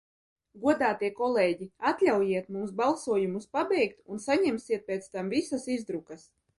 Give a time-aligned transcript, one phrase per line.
[0.61, 6.31] Godātie kolēģi, atļaujiet mums balsojumus pabeigt un saņemsiet pēc tam visas izdrukas.